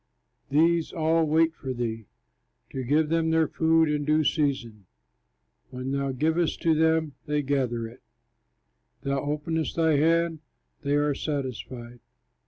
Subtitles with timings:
[0.49, 2.07] These all wait for thee,
[2.71, 4.87] To give them their food in due season.
[5.69, 8.01] When thou givest to them, they gather it;
[9.03, 10.39] Thou openest thy hand,
[10.81, 11.99] they are satisfied.